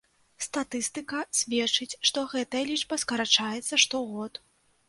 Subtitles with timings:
[0.45, 4.33] Статыстыка сведчыць, што гэтая лічба скарачаецца штогод.